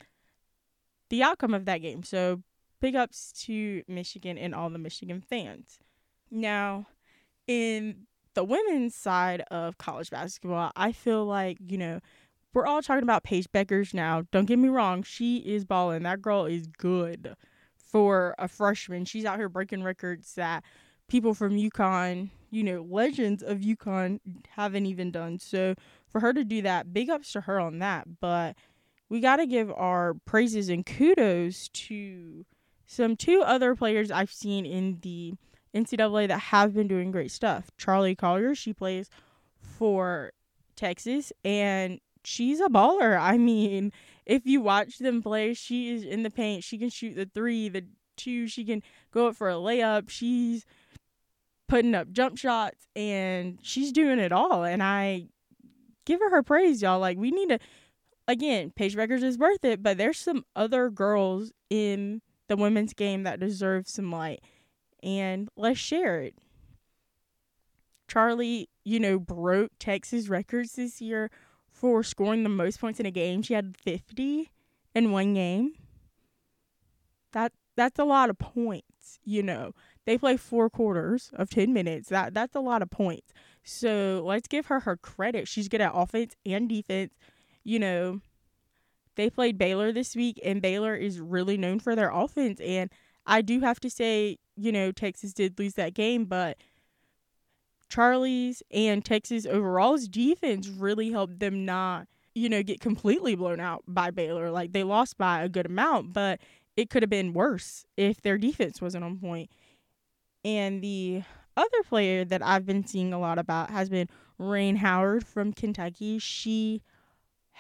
the 1.12 1.22
outcome 1.22 1.54
of 1.54 1.66
that 1.66 1.80
game. 1.80 2.02
So 2.02 2.42
big 2.80 2.96
ups 2.96 3.32
to 3.44 3.84
Michigan 3.88 4.38
and 4.38 4.56
all 4.56 4.70
the 4.70 4.80
Michigan 4.80 5.22
fans. 5.22 5.78
Now, 6.32 6.88
in 7.48 8.08
the 8.34 8.46
women's 8.46 8.96
side 8.96 9.44
of 9.52 9.78
college 9.78 10.10
basketball, 10.10 10.72
I 10.76 10.94
feel 10.94 11.26
like, 11.26 11.58
you 11.68 11.78
know, 11.78 12.00
we're 12.54 12.66
all 12.66 12.82
talking 12.82 13.04
about 13.04 13.24
Paige 13.24 13.52
Bueckers 13.52 13.94
now. 13.94 14.24
Don't 14.32 14.46
get 14.46 14.58
me 14.58 14.70
wrong, 14.70 15.04
she 15.04 15.38
is 15.40 15.66
balling. 15.66 16.04
That 16.04 16.22
girl 16.22 16.46
is 16.46 16.66
good 16.66 17.36
for 17.76 18.34
a 18.40 18.48
freshman. 18.48 19.04
She's 19.04 19.26
out 19.26 19.38
here 19.38 19.50
breaking 19.50 19.84
records 19.84 20.36
that 20.36 20.64
people 21.10 21.34
from 21.34 21.58
UConn, 21.58 22.30
you 22.52 22.64
know, 22.64 22.86
legends 22.90 23.44
of 23.44 23.60
UConn 23.60 24.20
haven't 24.50 24.86
even 24.86 25.12
done. 25.12 25.40
So 25.40 25.76
for 26.08 26.22
her 26.22 26.32
to 26.32 26.46
do 26.46 26.62
that, 26.62 26.94
big 26.94 27.10
ups 27.10 27.34
to 27.34 27.42
her 27.42 27.60
on 27.60 27.80
that. 27.80 28.08
But 28.22 28.56
we 29.12 29.20
got 29.20 29.36
to 29.36 29.46
give 29.46 29.70
our 29.72 30.14
praises 30.24 30.70
and 30.70 30.86
kudos 30.86 31.68
to 31.74 32.46
some 32.86 33.18
two 33.18 33.42
other 33.42 33.76
players 33.76 34.10
I've 34.10 34.32
seen 34.32 34.66
in 34.66 35.00
the 35.02 35.34
NCAA 35.76 36.30
that 36.30 36.40
have 36.40 36.74
been 36.74 36.88
doing 36.88 37.12
great 37.12 37.32
stuff. 37.32 37.72
Charli 37.78 38.18
Collier, 38.18 38.56
she 38.56 38.72
plays 38.72 39.10
for 39.60 40.32
Texas, 40.78 41.34
and 41.44 42.00
she's 42.24 42.62
a 42.62 42.70
baller. 42.70 43.20
I 43.20 43.38
mean, 43.38 43.92
if 44.26 44.46
you 44.46 44.62
watch 44.62 45.00
them 45.00 45.22
play, 45.22 45.56
she 45.56 45.90
is 45.90 46.06
in 46.06 46.24
the 46.24 46.32
paint. 46.32 46.64
She 46.64 46.78
can 46.78 46.90
shoot 46.90 47.18
the 47.18 47.30
three, 47.34 47.68
the 47.68 47.84
two. 48.16 48.48
She 48.48 48.64
can 48.64 48.82
go 49.12 49.28
up 49.28 49.36
for 49.36 49.50
a 49.50 49.56
layup. 49.56 50.10
She's 50.10 50.66
putting 51.68 51.96
up 51.96 52.14
jump 52.14 52.38
shots, 52.38 52.88
and 52.96 53.60
she's 53.62 53.92
doing 53.92 54.20
it 54.20 54.32
all. 54.32 54.64
And 54.64 54.82
I 54.82 55.28
give 56.06 56.22
her 56.22 56.30
her 56.30 56.44
praise, 56.44 56.82
y'all. 56.82 57.00
Like 57.00 57.18
we 57.18 57.32
need 57.32 57.50
to. 57.50 57.60
Again, 58.32 58.72
Paige 58.74 58.96
Bueckers 58.96 59.24
is 59.24 59.38
worth 59.38 59.66
it, 59.66 59.84
but 59.84 59.98
there's 59.98 60.18
some 60.18 60.46
other 60.56 60.90
girls 60.90 61.52
in 61.70 62.22
the 62.48 62.56
women's 62.56 62.94
game 62.94 63.24
that 63.24 63.42
deserve 63.42 63.90
some 63.90 64.10
light. 64.10 64.40
And 65.04 65.50
let's 65.58 65.82
share 65.82 66.22
it. 66.22 66.36
Charli, 68.08 68.68
you 68.86 69.02
know, 69.02 69.20
broke 69.20 69.74
Texas 69.80 70.30
records 70.30 70.72
this 70.74 71.02
year 71.02 71.30
for 71.68 72.04
scoring 72.04 72.44
the 72.44 72.50
most 72.50 72.80
points 72.80 73.02
in 73.02 73.06
a 73.06 73.12
game. 73.12 73.42
She 73.42 73.54
had 73.54 73.76
50 73.76 74.50
in 74.96 75.12
one 75.12 75.34
game. 75.34 75.74
That 77.34 77.52
that's 77.76 78.00
a 78.00 78.06
lot 78.06 78.30
of 78.30 78.40
points, 78.40 79.20
you 79.26 79.44
know. 79.44 79.74
They 80.06 80.18
play 80.18 80.38
four 80.38 80.70
quarters 80.70 81.32
of 81.34 81.50
10 81.50 81.74
minutes. 81.74 82.08
That 82.08 82.34
that's 82.34 82.56
a 82.56 82.62
lot 82.62 82.82
of 82.82 82.90
points. 82.90 83.34
So, 83.62 84.24
let's 84.26 84.48
give 84.48 84.68
her 84.68 84.80
her 84.80 84.96
credit. 84.96 85.50
She's 85.50 85.68
good 85.68 85.82
at 85.82 85.92
offense 85.94 86.38
and 86.46 86.70
defense. 86.70 87.14
You 87.64 87.80
know, 87.80 88.22
they 89.16 89.30
played 89.30 89.58
Baylor 89.58 89.92
this 89.92 90.16
week 90.16 90.40
and 90.44 90.62
Baylor 90.62 90.96
is 90.96 91.20
really 91.20 91.58
known 91.58 91.80
for 91.80 91.96
their 91.96 92.12
offense 92.12 92.60
and 92.60 92.90
I 93.26 93.42
do 93.42 93.60
have 93.60 93.80
to 93.82 93.90
say, 93.90 94.38
you 94.56 94.72
know, 94.72 94.92
Texas 94.92 95.34
did 95.34 95.60
lose 95.60 95.76
that 95.76 95.94
game, 95.94 96.26
but 96.26 96.58
Charli's 97.90 98.64
and 98.72 99.04
Texas 99.04 99.46
overall's 99.46 100.08
defense 100.08 100.68
really 100.68 101.12
helped 101.12 101.40
them 101.40 101.66
not, 101.66 102.08
you 102.34 102.50
know, 102.50 102.64
get 102.64 102.80
completely 102.80 103.36
blown 103.36 103.60
out 103.60 103.84
by 103.88 104.12
Baylor. 104.12 104.50
Like 104.50 104.72
they 104.72 104.84
lost 104.84 105.18
by 105.18 105.44
a 105.44 105.50
good 105.50 105.66
amount, 105.66 106.14
but 106.14 106.40
it 106.78 106.90
could 106.90 107.04
have 107.04 107.10
been 107.10 107.34
worse 107.34 107.86
if 107.98 108.22
their 108.22 108.38
defense 108.38 108.82
wasn't 108.82 109.04
on 109.04 109.18
point. 109.18 109.52
And 110.44 110.82
the 110.82 111.24
other 111.56 111.84
player 111.88 112.26
that 112.26 112.42
I've 112.42 112.66
been 112.66 112.88
seeing 112.88 113.14
a 113.14 113.20
lot 113.20 113.38
about 113.38 113.70
has 113.70 113.90
been 113.90 114.08
Rhyne 114.40 114.78
Howard 114.78 115.28
from 115.28 115.54
Kentucky. 115.54 116.18
She 116.18 116.82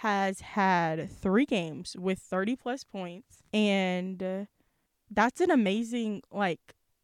has 0.01 0.41
had 0.41 1.11
three 1.11 1.45
games 1.45 1.95
with 1.99 2.19
30 2.19 2.55
plus 2.55 2.83
points, 2.83 3.43
and 3.53 4.21
uh, 4.21 4.45
that's 5.09 5.41
an 5.41 5.51
amazing, 5.51 6.23
like, 6.31 6.59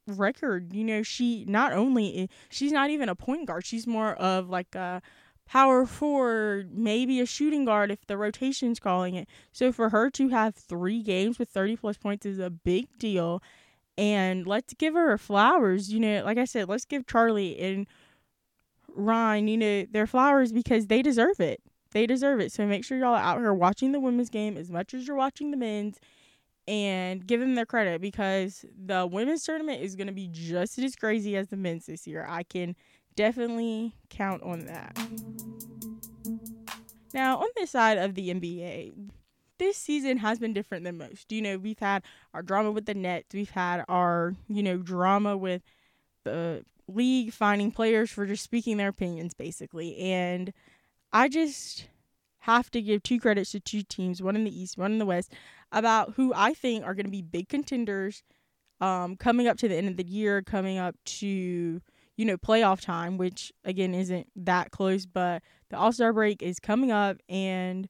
record. 0.08 0.74
You 0.74 0.84
know, 0.84 1.04
she 1.04 1.46
not 1.48 1.74
only 1.74 2.30
she's 2.50 2.72
not 2.72 2.90
even 2.90 3.10
a 3.10 3.16
point 3.16 3.48
guard. 3.48 3.66
She's 3.66 3.86
more 3.86 4.14
of 4.16 4.50
like 4.50 4.74
a 4.76 5.02
power 5.46 5.86
forward, 5.86 6.78
maybe 6.78 7.20
a 7.20 7.26
shooting 7.26 7.66
guard 7.66 7.92
if 7.92 8.06
the 8.08 8.18
rotation's 8.18 8.80
calling 8.80 9.16
it. 9.16 9.28
So 9.52 9.72
for 9.72 9.90
her 9.90 10.10
to 10.12 10.30
have 10.30 10.56
3 10.56 11.04
games 11.04 11.40
with 11.40 11.50
30 11.50 11.78
plus 11.78 11.98
points 11.98 12.26
is 12.26 12.40
a 12.40 12.50
big 12.50 12.88
deal. 12.98 13.42
And 13.98 14.46
let's 14.48 14.74
give 14.74 14.94
her 14.94 15.18
flowers. 15.18 15.92
You 15.92 16.00
know, 16.00 16.24
like 16.24 16.38
I 16.38 16.46
said, 16.46 16.70
let's 16.70 16.86
give 16.86 17.06
charli 17.06 17.62
and 17.62 17.88
Rhyne, 18.96 19.48
you 19.48 19.58
know, 19.58 19.86
their 19.92 20.08
flowers 20.08 20.52
because 20.52 20.88
they 20.88 21.02
deserve 21.02 21.40
it. 21.40 21.62
They 21.98 22.06
deserve 22.06 22.40
it. 22.42 22.52
So 22.52 22.68
make 22.68 22.86
sure 22.86 22.96
y'all 22.96 23.16
are 23.16 23.18
out 23.18 23.40
here 23.40 23.52
watching 23.52 23.92
the 23.92 24.00
women's 24.00 24.30
game 24.30 24.56
as 24.56 24.70
much 24.70 24.94
as 24.94 25.08
you're 25.08 25.18
watching 25.18 25.50
the 25.50 25.58
men's 25.58 26.00
and 26.68 27.26
give 27.26 27.40
them 27.40 27.56
their 27.56 27.66
credit 27.66 28.02
because 28.02 28.64
the 28.86 29.08
women's 29.08 29.44
tournament 29.44 29.82
is 29.82 29.96
going 29.96 30.06
to 30.06 30.14
be 30.14 30.30
just 30.32 30.78
as 30.78 30.96
crazy 30.96 31.36
as 31.36 31.48
the 31.48 31.58
men's 31.58 31.88
this 31.88 32.06
year. 32.06 32.24
I 32.30 32.44
can 32.44 32.76
definitely 33.16 33.96
count 34.12 34.44
on 34.44 34.68
that. 34.68 34.96
Now, 37.16 37.40
on 37.40 37.48
this 37.56 37.72
side 37.72 37.98
of 37.98 38.14
the 38.14 38.30
NBA, 38.30 38.94
this 39.58 39.76
season 39.76 40.18
has 40.18 40.38
been 40.38 40.54
different 40.54 40.84
than 40.84 41.00
most. 41.00 41.32
You 41.32 41.42
know, 41.42 41.58
we've 41.58 41.80
had 41.80 42.04
our 42.32 42.44
drama 42.44 42.70
with 42.70 42.86
the 42.86 42.94
Nets, 42.94 43.34
we've 43.34 43.50
had 43.50 43.84
our, 43.90 44.36
you 44.48 44.62
know, 44.62 44.78
drama 44.78 45.36
with 45.36 45.64
the 46.26 46.64
league 46.88 47.34
finding 47.34 47.72
players 47.72 48.12
for 48.12 48.28
just 48.28 48.44
speaking 48.44 48.78
their 48.78 48.90
opinions, 48.90 49.34
basically. 49.34 49.98
And 49.98 50.54
I 51.12 51.30
just 51.30 51.88
have 52.40 52.72
to 52.72 52.82
give 52.82 53.04
two 53.04 53.20
credits 53.20 53.52
to 53.52 53.60
two 53.60 53.84
teams, 53.84 54.22
one 54.22 54.36
in 54.36 54.44
the 54.44 54.62
East, 54.62 54.78
one 54.78 54.94
in 54.94 55.00
the 55.00 55.06
West, 55.06 55.34
about 55.72 56.14
who 56.14 56.34
I 56.36 56.54
think 56.54 56.86
are 56.86 56.94
going 56.94 57.06
to 57.06 57.12
be 57.12 57.22
big 57.22 57.50
contenders 57.50 58.24
um, 58.80 59.16
coming 59.16 59.48
up 59.48 59.58
to 59.58 59.68
the 59.68 59.76
end 59.76 59.90
of 59.90 59.98
the 59.98 60.06
year, 60.06 60.42
coming 60.42 60.78
up 60.78 60.96
to, 61.06 61.82
you 62.16 62.26
know, 62.26 62.38
playoff 62.38 62.80
time, 62.80 63.18
which 63.18 63.52
again 63.66 63.94
isn't 63.94 64.28
that 64.36 64.72
close, 64.72 65.06
but 65.06 65.42
the 65.70 65.78
All 65.78 65.92
Star 65.92 66.14
break 66.14 66.42
is 66.42 66.60
coming 66.60 66.92
up 66.92 67.18
and 67.28 67.90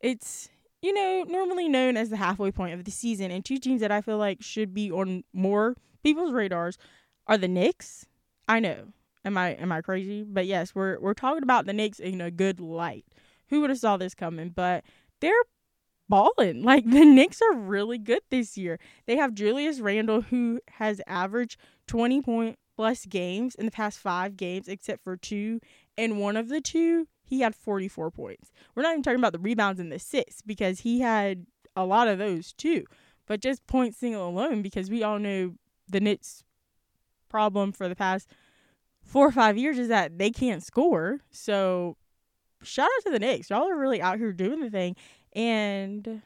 it's, 0.00 0.50
you 0.82 0.92
know, 0.92 1.24
normally 1.26 1.68
known 1.68 1.96
as 1.96 2.10
the 2.10 2.16
halfway 2.16 2.52
point 2.52 2.74
of 2.74 2.84
the 2.84 2.90
season. 2.90 3.30
And 3.30 3.44
two 3.44 3.58
teams 3.58 3.80
that 3.80 3.90
I 3.90 4.00
feel 4.00 4.18
like 4.18 4.42
should 4.42 4.74
be 4.74 4.90
on 4.92 5.24
more 5.32 5.76
people's 6.02 6.32
radars 6.32 6.78
are 7.26 7.38
the 7.38 7.48
Knicks. 7.48 8.06
I 8.46 8.60
know. 8.60 8.92
Am 9.24 9.38
I 9.38 9.50
am 9.50 9.72
I 9.72 9.80
crazy? 9.80 10.22
But 10.22 10.46
yes, 10.46 10.74
we're 10.74 10.98
we're 11.00 11.14
talking 11.14 11.42
about 11.42 11.66
the 11.66 11.72
Knicks 11.72 11.98
in 11.98 12.20
a 12.20 12.30
good 12.30 12.60
light. 12.60 13.06
Who 13.48 13.60
would 13.60 13.70
have 13.70 13.78
saw 13.78 13.96
this 13.96 14.14
coming? 14.14 14.50
But 14.50 14.84
they're 15.20 15.32
balling. 16.08 16.62
Like 16.64 16.84
the 16.84 17.04
Knicks 17.04 17.40
are 17.42 17.56
really 17.56 17.98
good 17.98 18.22
this 18.30 18.56
year. 18.56 18.78
They 19.06 19.16
have 19.16 19.34
Julius 19.34 19.80
Randle 19.80 20.22
who 20.22 20.60
has 20.72 21.00
averaged 21.06 21.58
20 21.86 22.22
point 22.22 22.58
plus 22.76 23.06
games 23.06 23.54
in 23.54 23.66
the 23.66 23.70
past 23.70 23.98
5 23.98 24.36
games 24.36 24.68
except 24.68 25.04
for 25.04 25.16
2 25.16 25.60
and 25.96 26.18
one 26.18 26.36
of 26.36 26.48
the 26.48 26.60
two 26.60 27.06
he 27.26 27.40
had 27.40 27.54
44 27.54 28.10
points. 28.10 28.52
We're 28.74 28.82
not 28.82 28.92
even 28.92 29.02
talking 29.02 29.18
about 29.18 29.32
the 29.32 29.38
rebounds 29.38 29.80
and 29.80 29.90
the 29.90 29.96
assists 29.96 30.42
because 30.42 30.80
he 30.80 31.00
had 31.00 31.46
a 31.74 31.84
lot 31.84 32.08
of 32.08 32.18
those 32.18 32.52
too. 32.52 32.84
But 33.26 33.40
just 33.40 33.66
point 33.66 33.94
single 33.94 34.28
alone 34.28 34.60
because 34.60 34.90
we 34.90 35.02
all 35.02 35.18
know 35.18 35.54
the 35.88 36.00
Knicks 36.00 36.44
problem 37.28 37.72
for 37.72 37.88
the 37.88 37.96
past 37.96 38.28
4 39.04 39.28
or 39.28 39.32
5 39.32 39.58
years 39.58 39.78
is 39.78 39.88
that 39.88 40.18
they 40.18 40.30
can't 40.30 40.62
score. 40.62 41.20
So 41.30 41.96
shout 42.62 42.88
out 42.96 43.04
to 43.04 43.10
the 43.10 43.18
Knicks. 43.18 43.50
Y'all 43.50 43.68
are 43.68 43.78
really 43.78 44.02
out 44.02 44.18
here 44.18 44.32
doing 44.32 44.60
the 44.60 44.70
thing 44.70 44.96
and 45.34 46.22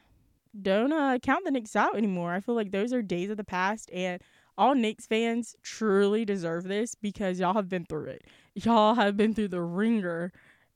don't 0.61 0.93
uh, 0.93 1.19
count 1.19 1.45
the 1.45 1.51
Knicks 1.51 1.77
out 1.77 1.97
anymore. 1.97 2.33
I 2.33 2.41
feel 2.41 2.55
like 2.55 2.71
those 2.71 2.93
are 2.93 3.03
days 3.03 3.31
of 3.31 3.37
the 3.37 3.45
past, 3.45 3.91
and 3.93 4.21
all 4.57 4.75
Knicks 4.75 5.07
fans 5.07 5.55
truly 5.63 6.25
deserve 6.25 6.65
this 6.65 6.95
because 6.95 7.39
y'all 7.39 7.55
have 7.55 7.69
been 7.69 7.85
through 7.85 8.07
it. 8.07 8.25
Y'all 8.55 8.95
have 8.95 9.17
been 9.17 9.35
through 9.35 9.49
the 9.49 9.63
ringer 9.63 10.33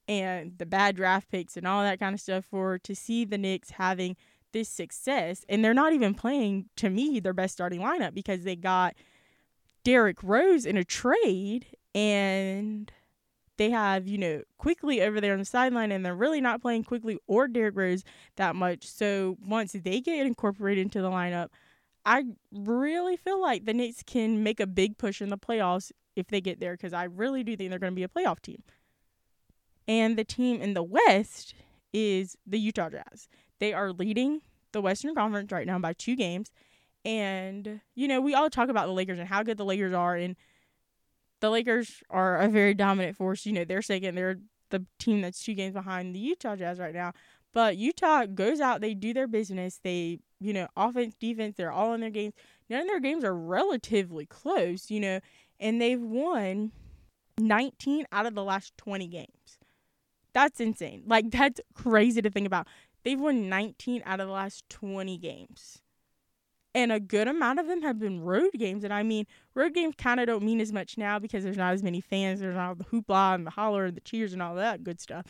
and 0.09 0.56
the 0.59 0.66
bad 0.66 0.97
draft 0.97 1.30
picks 1.30 1.56
and 1.56 1.66
all 1.66 1.82
that 1.82 1.99
kind 1.99 2.14
of 2.14 2.21
stuff 2.21 2.44
for 2.44 2.78
to 2.78 2.94
see 2.94 3.25
the 3.25 3.38
Knicks 3.38 3.71
having 3.71 4.16
this 4.52 4.68
success, 4.68 5.44
and 5.49 5.64
they're 5.64 5.75
not 5.75 5.92
even 5.92 6.14
playing 6.14 6.66
to 6.76 6.90
me 6.90 7.21
their 7.21 7.32
best 7.32 7.54
starting 7.54 7.80
lineup 7.80 8.14
because 8.14 8.44
they 8.44 8.56
got 8.56 8.94
Derrick 9.85 10.23
Rose 10.23 10.66
in 10.66 10.76
a 10.76 10.85
trade 10.85 11.66
and 11.95 12.91
they 13.59 13.71
have, 13.71 14.09
you 14.09 14.19
know, 14.19 14.43
Quickley 14.59 15.03
over 15.03 15.21
there 15.21 15.33
on 15.33 15.39
the 15.39 15.45
sideline 15.45 15.93
and 15.93 16.05
they're 16.05 16.15
really 16.15 16.41
not 16.41 16.63
playing 16.63 16.85
Quickley 16.85 17.19
or 17.27 17.47
Derrick 17.49 17.77
Rose 17.77 18.03
that 18.37 18.57
much. 18.57 18.87
So 18.87 19.37
once 19.47 19.73
they 19.73 20.01
get 20.01 20.27
incorporated 20.27 20.83
into 20.83 21.03
the 21.03 21.11
lineup, 21.11 21.49
I 22.05 22.25
really 22.51 23.17
feel 23.17 23.41
like 23.41 23.65
the 23.65 23.75
Knicks 23.75 24.03
can 24.03 24.43
make 24.43 24.59
a 24.59 24.67
big 24.67 24.99
push 24.99 25.23
in 25.23 25.29
the 25.29 25.39
playoffs 25.39 25.93
if 26.17 26.29
they 26.29 26.41
get 26.41 26.61
there 26.61 26.73
because 26.73 26.93
I 26.93 27.05
really 27.05 27.45
do 27.45 27.57
think 27.57 27.71
they're 27.71 27.79
going 27.79 27.93
to 27.93 27.97
be 27.97 28.03
a 28.03 28.09
playoff 28.09 28.41
team. 28.41 28.63
And 29.87 30.17
the 30.17 30.25
team 30.25 30.61
in 30.61 30.75
the 30.75 30.83
West 30.83 31.55
is 31.93 32.37
the 32.47 32.59
Utah 32.59 32.91
Jazz. 32.91 33.29
They 33.59 33.73
are 33.73 33.93
leading 33.93 34.41
the 34.73 34.81
Western 34.81 35.15
Conference 35.15 35.53
right 35.53 35.67
now 35.67 35.79
by 35.79 35.93
two 35.93 36.17
games. 36.17 36.51
And, 37.05 37.81
you 37.95 38.09
know, 38.09 38.21
we 38.21 38.35
all 38.35 38.49
talk 38.49 38.69
about 38.69 38.87
the 38.87 38.93
Lakers 38.93 39.19
and 39.19 39.29
how 39.29 39.43
good 39.43 39.59
the 39.59 39.65
Lakers 39.65 39.95
are. 39.95 40.17
And 40.17 40.37
the 41.43 41.51
Lakers 41.51 42.03
are 42.09 42.39
a 42.39 42.49
very 42.49 42.73
dominant 42.73 43.17
force. 43.17 43.45
You 43.45 43.53
know, 43.53 43.65
they're 43.65 43.83
second. 43.83 44.15
They're 44.15 44.39
the 44.71 44.87
team 45.01 45.21
that's 45.21 45.43
two 45.43 45.55
games 45.55 45.75
behind 45.75 46.15
the 46.15 46.21
Utah 46.21 46.55
Jazz 46.55 46.79
right 46.79 46.95
now. 46.95 47.13
But 47.53 47.77
Utah 47.77 48.27
goes 48.27 48.61
out, 48.61 48.81
they 48.81 48.95
do 48.95 49.13
their 49.13 49.27
business. 49.27 49.81
They, 49.83 50.21
you 50.41 50.53
know, 50.53 50.69
offense, 50.77 51.15
defense, 51.19 51.57
they're 51.57 51.73
all 51.73 51.95
in 51.95 52.01
their 52.01 52.11
games. 52.11 52.33
None 52.71 52.83
of 52.83 52.87
their 52.87 53.01
games 53.01 53.25
are 53.25 53.35
relatively 53.35 54.25
close, 54.25 54.89
you 54.89 55.01
know, 55.01 55.19
and 55.59 55.83
they've 55.83 56.01
won 56.01 56.71
19 57.39 58.07
out 58.13 58.25
of 58.25 58.37
the 58.37 58.45
last 58.45 58.79
20 58.79 59.09
games. 59.09 59.59
That's 60.33 60.61
insane. 60.61 61.03
Like, 61.07 61.31
that's 61.33 61.61
crazy 61.75 62.23
to 62.23 62.31
think 62.31 62.47
about. 62.47 62.69
They've 63.05 63.21
won 63.21 63.49
19 63.49 64.03
out 64.07 64.21
of 64.21 64.29
the 64.29 64.33
last 64.33 64.67
20 64.71 65.19
games. 65.19 65.82
And 66.75 66.91
a 66.91 67.00
good 67.00 67.29
amount 67.29 67.59
of 67.59 67.67
them 67.67 67.83
have 67.83 67.99
been 67.99 68.23
road 68.23 68.52
games. 68.55 68.83
And 68.83 68.95
I 68.95 69.02
mean, 69.02 69.26
road 69.55 69.75
games 69.75 69.95
kind 69.99 70.21
of 70.21 70.26
don't 70.26 70.43
mean 70.43 70.61
as 70.61 70.73
much 70.73 70.97
now 70.97 71.19
because 71.19 71.45
there's 71.45 71.59
not 71.59 71.75
as 71.75 71.83
many 71.83 72.00
fans. 72.00 72.41
There's 72.41 72.57
not 72.57 72.79
the 72.79 72.85
hoopla 72.85 73.35
and 73.35 73.47
the 73.47 73.50
holler 73.50 73.85
and 73.85 73.97
the 73.97 74.00
cheers 74.00 74.33
and 74.33 74.41
all 74.41 74.55
that 74.55 74.83
good 74.83 75.00
stuff. 75.00 75.26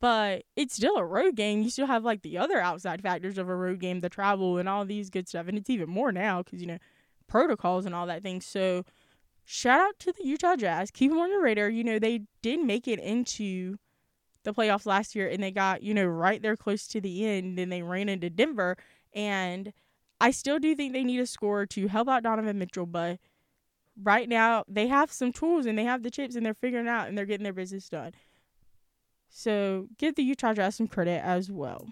But 0.00 0.44
it's 0.56 0.74
still 0.74 0.96
a 0.96 1.04
road 1.04 1.34
game. 1.34 1.62
You 1.62 1.70
still 1.70 1.86
have 1.86 2.04
like 2.04 2.22
the 2.22 2.38
other 2.38 2.58
outside 2.60 3.02
factors 3.02 3.36
of 3.36 3.48
a 3.48 3.54
road 3.54 3.80
game, 3.80 4.00
the 4.00 4.08
travel 4.08 4.56
and 4.56 4.68
all 4.68 4.84
these 4.84 5.10
good 5.10 5.28
stuff. 5.28 5.48
And 5.48 5.58
it's 5.58 5.68
even 5.68 5.90
more 5.90 6.12
now 6.12 6.42
because, 6.42 6.60
you 6.60 6.66
know, 6.66 6.78
protocols 7.26 7.84
and 7.84 7.94
all 7.94 8.06
that 8.06 8.22
thing. 8.22 8.40
So 8.40 8.84
shout 9.44 9.80
out 9.80 9.98
to 9.98 10.12
the 10.12 10.24
Utah 10.24 10.56
Jazz. 10.56 10.90
Keep 10.90 11.10
them 11.10 11.20
on 11.20 11.30
your 11.30 11.42
radar. 11.42 11.68
You 11.68 11.84
know, 11.84 11.98
they 11.98 12.22
did 12.42 12.60
make 12.60 12.88
it 12.88 13.00
into 13.00 13.76
the 14.44 14.54
playoffs 14.54 14.86
last 14.86 15.14
year 15.14 15.28
and 15.28 15.42
they 15.42 15.50
got, 15.50 15.82
you 15.82 15.92
know, 15.92 16.06
right 16.06 16.40
there 16.40 16.56
close 16.56 16.86
to 16.88 17.00
the 17.00 17.26
end. 17.26 17.58
Then 17.58 17.68
they 17.68 17.82
ran 17.82 18.08
into 18.08 18.30
Denver. 18.30 18.76
And 19.14 19.72
I 20.20 20.30
still 20.30 20.58
do 20.58 20.74
think 20.74 20.92
they 20.92 21.04
need 21.04 21.20
a 21.20 21.26
scorer 21.26 21.66
to 21.66 21.88
help 21.88 22.08
out 22.08 22.22
Donovan 22.22 22.58
Mitchell, 22.58 22.86
but 22.86 23.18
right 24.02 24.28
now 24.28 24.64
they 24.68 24.88
have 24.88 25.12
some 25.12 25.32
tools 25.32 25.66
and 25.66 25.78
they 25.78 25.84
have 25.84 26.02
the 26.02 26.10
chips 26.10 26.34
and 26.34 26.44
they're 26.44 26.54
figuring 26.54 26.88
out 26.88 27.08
and 27.08 27.16
they're 27.16 27.26
getting 27.26 27.44
their 27.44 27.52
business 27.52 27.88
done. 27.88 28.12
So 29.28 29.86
give 29.98 30.14
the 30.14 30.22
Utah 30.22 30.54
Jazz 30.54 30.76
some 30.76 30.88
credit 30.88 31.24
as 31.24 31.50
well. 31.50 31.86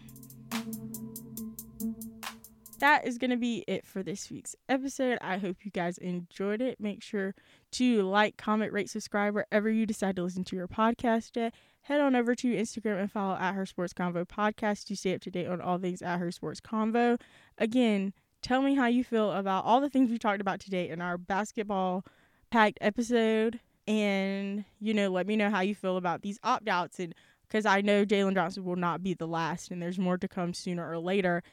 That 2.79 3.07
is 3.07 3.17
going 3.17 3.31
to 3.31 3.37
be 3.37 3.65
it 3.67 3.87
for 3.87 4.03
this 4.03 4.31
week's 4.31 4.55
episode. 4.69 5.19
I 5.23 5.39
hope 5.39 5.65
you 5.65 5.71
guys 5.71 5.97
enjoyed 5.99 6.61
it. 6.61 6.79
Make 6.79 7.03
sure 7.03 7.35
to 7.73 8.03
like, 8.03 8.37
comment, 8.37 8.73
rate, 8.73 8.91
subscribe 8.91 9.35
wherever 9.35 9.71
you 9.71 9.87
decide 9.87 10.17
to 10.17 10.23
listen 10.23 10.45
to 10.45 10.57
your 10.57 10.69
podcast 10.69 11.37
at 11.39 11.55
head 11.87 12.01
on 12.01 12.17
over 12.17 12.35
to 12.35 12.57
Instagram 12.57 13.01
and 13.01 13.13
follow 13.13 13.37
at 13.37 13.55
Her 13.55 13.65
Sports 13.65 13.93
Convo 13.93 14.27
podcast 14.27 14.87
to 14.87 14.97
stay 14.97 15.15
up 15.15 15.21
to 15.21 15.31
date 15.31 15.47
on 15.47 15.61
all 15.61 15.79
things 15.79 16.03
at 16.03 16.19
Her 16.19 16.33
Sports 16.33 16.61
Convo. 16.61 17.21
Again, 17.59 18.13
tell 18.43 18.61
me 18.61 18.75
how 18.75 18.87
you 18.87 19.05
feel 19.05 19.31
about 19.31 19.65
all 19.65 19.81
the 19.81 19.89
things 19.89 20.11
we 20.11 20.19
talked 20.19 20.41
about 20.41 20.59
today 20.59 20.89
in 20.89 21.01
our 21.01 21.17
basketball 21.17 22.05
packed 22.51 22.79
episode. 22.81 23.61
And, 23.87 24.65
you 24.81 24.95
know, 24.95 25.11
let 25.11 25.29
me 25.29 25.37
know 25.37 25.49
how 25.49 25.61
you 25.61 25.77
feel 25.77 25.97
about 25.97 26.23
these 26.23 26.41
opt 26.43 26.67
outs. 26.67 26.99
And 26.99 27.15
because 27.47 27.65
I 27.65 27.83
know 27.83 28.05
Jalen 28.05 28.35
Johnson 28.35 28.65
will 28.65 28.75
not 28.75 29.05
be 29.05 29.15
the 29.15 29.29
last, 29.29 29.71
and 29.71 29.81
there's 29.81 29.99
more 29.99 30.19
to 30.19 30.27
come 30.27 30.55
sooner 30.55 30.91
or 30.91 30.99
later. 30.99 31.45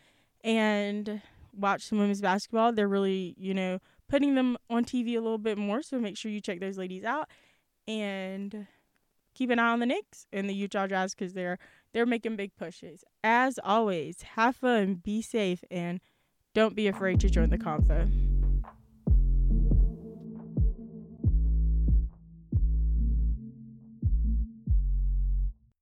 And 0.44 1.22
watch 1.56 1.84
some 1.84 2.00
women's 2.00 2.22
basketball. 2.22 2.74
They're 2.74 2.88
really, 2.88 3.36
you 3.38 3.54
know, 3.54 3.78
putting 4.10 4.34
them 4.34 4.58
on 4.68 4.84
TV 4.84 5.10
a 5.10 5.22
little 5.22 5.38
bit 5.38 5.60
more. 5.60 5.84
So 5.84 6.00
make 6.00 6.18
sure 6.18 6.32
you 6.32 6.42
check 6.42 6.60
those 6.60 6.80
ladies 6.80 7.04
out. 7.04 7.30
And 7.88 8.66
keep 9.34 9.50
an 9.50 9.60
eye 9.60 9.72
on 9.72 9.80
the 9.80 9.86
Knicks 9.86 10.28
and 10.32 10.50
the 10.50 10.54
Utah 10.54 10.88
Jazz 10.88 11.14
because 11.14 11.34
they're 11.34 11.60
they're 11.94 12.06
making 12.06 12.36
big 12.36 12.56
pushes. 12.56 13.04
As 13.24 13.60
always, 13.64 14.22
have 14.22 14.56
fun, 14.56 14.96
be 14.96 15.22
safe, 15.22 15.64
and 15.70 16.00
don't 16.54 16.76
be 16.76 16.88
afraid 16.88 17.20
to 17.22 17.30
join 17.30 17.50
the 17.50 17.58
convo. 17.58 18.33